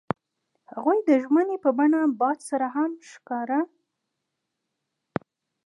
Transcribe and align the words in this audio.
هغوی 0.73 0.99
د 1.07 1.09
ژمنې 1.23 1.57
په 1.63 1.69
بڼه 1.77 1.99
باد 2.19 2.37
سره 2.49 2.65
ښکاره 2.71 2.81
هم 2.83 2.91
کړه. 3.27 3.61